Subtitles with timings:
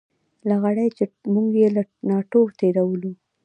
[0.49, 1.03] لغړی چې
[1.33, 3.11] موږ یې له تاڼو تېرولو.